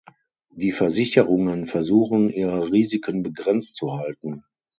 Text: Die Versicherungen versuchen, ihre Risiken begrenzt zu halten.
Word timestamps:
Die 0.49 0.71
Versicherungen 0.71 1.67
versuchen, 1.67 2.31
ihre 2.31 2.71
Risiken 2.71 3.21
begrenzt 3.21 3.75
zu 3.75 3.93
halten. 3.99 4.43